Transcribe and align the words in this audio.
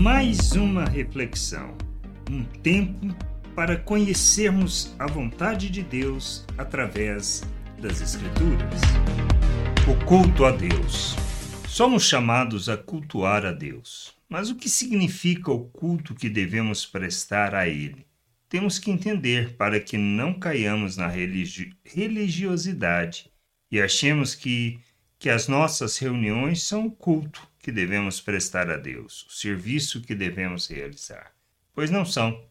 Mais 0.00 0.52
uma 0.52 0.86
reflexão, 0.86 1.76
um 2.30 2.42
tempo 2.42 3.14
para 3.54 3.76
conhecermos 3.76 4.94
a 4.98 5.06
vontade 5.06 5.68
de 5.68 5.82
Deus 5.82 6.46
através 6.56 7.42
das 7.78 8.00
Escrituras. 8.00 8.80
O 9.86 10.06
culto 10.06 10.46
a 10.46 10.52
Deus. 10.52 11.14
Somos 11.68 12.04
chamados 12.04 12.70
a 12.70 12.78
cultuar 12.78 13.44
a 13.44 13.52
Deus, 13.52 14.14
mas 14.26 14.48
o 14.48 14.56
que 14.56 14.70
significa 14.70 15.52
o 15.52 15.66
culto 15.66 16.14
que 16.14 16.30
devemos 16.30 16.86
prestar 16.86 17.54
a 17.54 17.68
Ele? 17.68 18.06
Temos 18.48 18.78
que 18.78 18.90
entender 18.90 19.54
para 19.54 19.78
que 19.78 19.98
não 19.98 20.32
caiamos 20.32 20.96
na 20.96 21.08
religi 21.08 21.76
religiosidade 21.84 23.30
e 23.70 23.78
achemos 23.78 24.34
que, 24.34 24.80
que 25.18 25.28
as 25.28 25.46
nossas 25.46 25.98
reuniões 25.98 26.62
são 26.62 26.88
culto 26.88 27.49
que 27.60 27.70
devemos 27.70 28.20
prestar 28.20 28.70
a 28.70 28.76
Deus, 28.76 29.26
o 29.28 29.32
serviço 29.32 30.00
que 30.00 30.14
devemos 30.14 30.66
realizar. 30.66 31.32
Pois 31.74 31.90
não 31.90 32.04
são, 32.04 32.42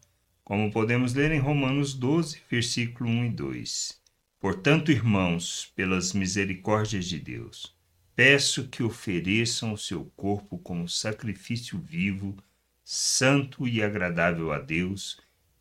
como 0.44 0.72
podemos 0.72 1.14
ler 1.14 1.30
em 1.32 1.38
Romanos 1.38 1.94
12, 1.94 2.42
versículo 2.50 3.10
1 3.10 3.24
e 3.26 3.30
2. 3.30 4.00
Portanto, 4.40 4.90
irmãos, 4.90 5.70
pelas 5.76 6.12
misericórdias 6.12 7.06
de 7.06 7.18
Deus, 7.18 7.76
peço 8.16 8.68
que 8.68 8.82
ofereçam 8.82 9.72
o 9.72 9.78
seu 9.78 10.04
corpo 10.16 10.58
como 10.58 10.88
sacrifício 10.88 11.78
vivo, 11.78 12.36
santo 12.84 13.68
e 13.68 13.82
agradável 13.82 14.52
a 14.52 14.58
Deus. 14.58 15.20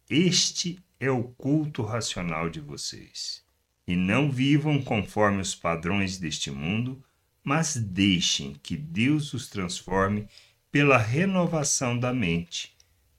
Este 0.10 0.80
é 1.00 1.12
o 1.12 1.24
culto 1.24 1.84
racional 1.84 2.50
de 2.50 2.60
vocês. 2.60 3.44
E 3.88 3.96
não 3.96 4.32
vivam 4.32 4.82
conforme 4.82 5.42
os 5.42 5.54
padrões 5.56 6.18
deste 6.18 6.50
mundo, 6.50 7.04
mas 7.50 7.76
deixem 7.76 8.54
que 8.62 8.78
Deus 8.78 9.34
os 9.34 9.50
transforme 9.50 10.28
pela 10.72 11.00
renovação 11.00 11.98
da 11.98 12.14
mente, 12.14 12.78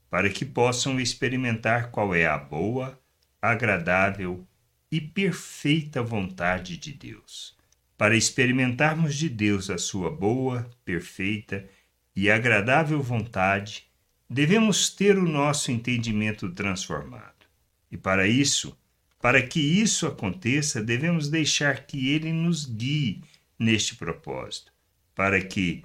para 0.09 0.29
que 0.29 0.45
possam 0.45 1.01
experimentar 1.01 1.91
qual 1.91 2.15
é 2.15 2.25
a 2.25 2.37
boa, 2.37 2.97
agradável 3.41 4.47
e 4.89 5.01
perfeita 5.01 6.01
vontade 6.01 6.77
de 6.77 6.93
Deus 6.93 7.59
para 7.97 8.15
experimentarmos 8.15 9.15
de 9.15 9.29
Deus 9.29 9.69
a 9.69 9.77
sua 9.77 10.09
boa, 10.09 10.67
perfeita 10.83 11.69
e 12.15 12.31
agradável 12.31 12.99
vontade, 12.99 13.83
devemos 14.27 14.89
ter 14.89 15.19
o 15.19 15.29
nosso 15.29 15.71
entendimento 15.71 16.49
transformado. 16.49 17.45
E 17.91 17.97
para 17.97 18.25
isso, 18.27 18.75
para 19.21 19.39
que 19.45 19.59
isso 19.59 20.07
aconteça, 20.07 20.81
devemos 20.81 21.29
deixar 21.29 21.85
que 21.85 22.09
Ele 22.09 22.33
nos 22.33 22.65
guie 22.65 23.21
neste 23.61 23.95
propósito, 23.95 24.73
para 25.13 25.39
que 25.39 25.83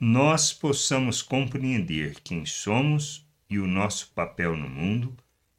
nós 0.00 0.52
possamos 0.52 1.22
compreender 1.22 2.16
quem 2.24 2.44
somos 2.44 3.24
e 3.48 3.60
o 3.60 3.68
nosso 3.68 4.10
papel 4.12 4.56
no 4.56 4.68
mundo 4.68 5.16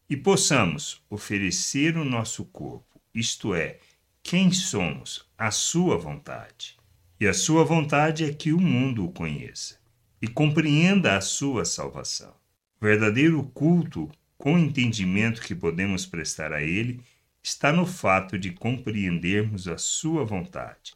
e 0.10 0.18
possamos 0.18 1.02
oferecer 1.10 1.96
o 1.96 2.04
nosso 2.04 2.44
corpo, 2.44 3.00
isto 3.14 3.56
é, 3.56 3.80
quem 4.22 4.52
somos, 4.52 5.26
a 5.38 5.50
sua 5.50 5.98
vontade. 5.98 6.76
E 7.18 7.26
a 7.26 7.34
sua 7.34 7.64
vontade 7.64 8.26
é 8.26 8.34
que 8.34 8.52
o 8.52 8.60
mundo 8.60 9.06
o 9.06 9.12
conheça 9.14 9.80
e 10.22 10.28
compreenda 10.28 11.16
a 11.16 11.22
sua 11.22 11.64
salvação. 11.64 12.34
O 12.82 12.86
verdadeiro 12.86 13.42
culto, 13.54 14.12
com 14.38 14.56
o 14.56 14.60
entendimento 14.60 15.42
que 15.42 15.56
podemos 15.56 16.06
prestar 16.06 16.52
a 16.52 16.62
ele, 16.62 17.00
está 17.42 17.72
no 17.72 17.86
fato 17.86 18.38
de 18.38 18.52
compreendermos 18.52 19.70
a 19.70 19.78
sua 19.78 20.26
vontade, 20.26 20.94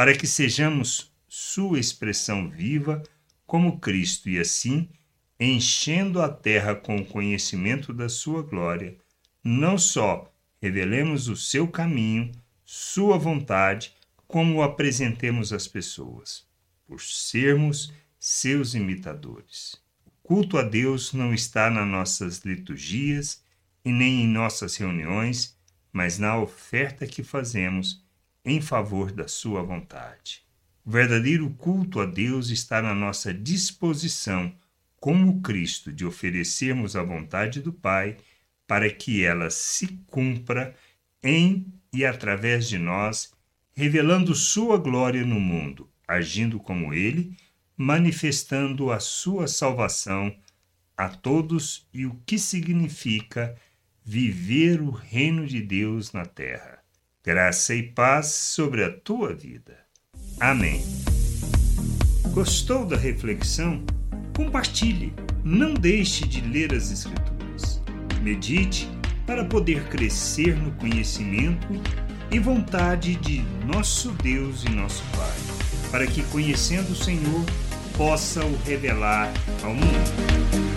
para 0.00 0.16
que 0.16 0.26
sejamos 0.26 1.12
sua 1.28 1.78
expressão 1.78 2.48
viva 2.48 3.02
como 3.46 3.78
Cristo 3.78 4.30
e 4.30 4.38
assim, 4.38 4.88
enchendo 5.38 6.22
a 6.22 6.28
terra 6.30 6.74
com 6.74 6.96
o 6.96 7.04
conhecimento 7.04 7.92
da 7.92 8.08
sua 8.08 8.42
glória, 8.42 8.96
não 9.44 9.76
só 9.76 10.32
revelemos 10.58 11.28
o 11.28 11.36
seu 11.36 11.68
caminho, 11.68 12.32
sua 12.64 13.18
vontade, 13.18 13.94
como 14.26 14.54
o 14.54 14.62
apresentemos 14.62 15.52
às 15.52 15.68
pessoas, 15.68 16.46
por 16.86 17.02
sermos 17.02 17.92
seus 18.18 18.72
imitadores. 18.72 19.76
O 20.06 20.10
culto 20.22 20.56
a 20.56 20.62
Deus 20.62 21.12
não 21.12 21.34
está 21.34 21.68
nas 21.68 21.86
nossas 21.86 22.38
liturgias 22.38 23.44
e 23.84 23.92
nem 23.92 24.22
em 24.22 24.26
nossas 24.26 24.76
reuniões, 24.76 25.58
mas 25.92 26.18
na 26.18 26.38
oferta 26.38 27.06
que 27.06 27.22
fazemos 27.22 28.02
em 28.44 28.60
favor 28.60 29.12
da 29.12 29.28
sua 29.28 29.62
vontade. 29.62 30.42
O 30.84 30.90
verdadeiro 30.90 31.50
culto 31.50 32.00
a 32.00 32.06
Deus 32.06 32.48
está 32.50 32.80
na 32.80 32.94
nossa 32.94 33.32
disposição, 33.34 34.52
como 34.98 35.40
Cristo, 35.40 35.92
de 35.92 36.04
oferecermos 36.04 36.96
a 36.96 37.02
vontade 37.02 37.60
do 37.60 37.72
Pai 37.72 38.16
para 38.66 38.90
que 38.90 39.24
ela 39.24 39.50
se 39.50 39.88
cumpra 40.06 40.74
em 41.22 41.66
e 41.92 42.04
através 42.04 42.68
de 42.68 42.78
nós, 42.78 43.32
revelando 43.72 44.34
Sua 44.34 44.78
glória 44.78 45.24
no 45.24 45.40
mundo, 45.40 45.90
agindo 46.06 46.58
como 46.58 46.94
Ele, 46.94 47.36
manifestando 47.76 48.90
a 48.92 49.00
Sua 49.00 49.48
salvação 49.48 50.34
a 50.96 51.08
todos 51.08 51.88
e 51.92 52.04
o 52.04 52.14
que 52.26 52.38
significa 52.38 53.56
viver 54.04 54.80
o 54.80 54.90
reino 54.90 55.46
de 55.46 55.62
Deus 55.62 56.12
na 56.12 56.26
terra. 56.26 56.80
Graça 57.22 57.74
e 57.74 57.82
paz 57.82 58.28
sobre 58.28 58.82
a 58.82 58.90
tua 58.90 59.34
vida. 59.34 59.76
Amém. 60.40 60.82
Gostou 62.32 62.86
da 62.86 62.96
reflexão? 62.96 63.84
Compartilhe. 64.34 65.12
Não 65.44 65.74
deixe 65.74 66.26
de 66.26 66.40
ler 66.40 66.72
as 66.72 66.90
Escrituras. 66.90 67.82
Medite 68.22 68.88
para 69.26 69.44
poder 69.44 69.86
crescer 69.88 70.56
no 70.56 70.72
conhecimento 70.76 71.68
e 72.32 72.38
vontade 72.38 73.16
de 73.16 73.42
nosso 73.66 74.12
Deus 74.12 74.64
e 74.64 74.70
nosso 74.70 75.04
Pai, 75.14 75.90
para 75.90 76.06
que, 76.06 76.22
conhecendo 76.30 76.92
o 76.92 76.96
Senhor, 76.96 77.44
possa 77.98 78.42
o 78.42 78.56
revelar 78.64 79.30
ao 79.62 79.74
mundo. 79.74 80.69